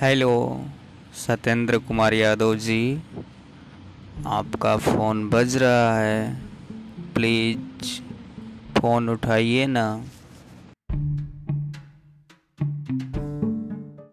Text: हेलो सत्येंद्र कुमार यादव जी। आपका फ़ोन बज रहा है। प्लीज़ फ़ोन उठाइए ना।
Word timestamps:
हेलो 0.00 0.60
सत्येंद्र 1.26 1.78
कुमार 1.78 2.12
यादव 2.12 2.54
जी। 2.54 3.00
आपका 4.26 4.76
फ़ोन 4.76 5.30
बज 5.30 5.56
रहा 5.56 5.98
है। 5.98 6.36
प्लीज़ 7.14 7.58
फ़ोन 8.78 9.08
उठाइए 9.08 9.66
ना। 9.66 9.84